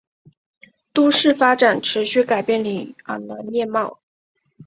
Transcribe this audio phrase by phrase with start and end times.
[0.93, 3.99] 都市发展持续改变里昂的面貌。